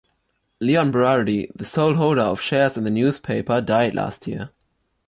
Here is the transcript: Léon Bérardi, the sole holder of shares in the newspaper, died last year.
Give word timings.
Léon 0.59 0.87
Bérardi, 0.91 1.51
the 1.55 1.63
sole 1.63 1.93
holder 1.93 2.21
of 2.21 2.41
shares 2.41 2.75
in 2.75 2.85
the 2.85 2.89
newspaper, 2.89 3.61
died 3.61 3.93
last 3.93 4.25
year. 4.25 4.49